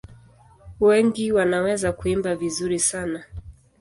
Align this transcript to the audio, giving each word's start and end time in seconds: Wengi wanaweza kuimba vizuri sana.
Wengi 0.79 1.31
wanaweza 1.31 1.91
kuimba 1.91 2.35
vizuri 2.35 2.79
sana. 2.79 3.23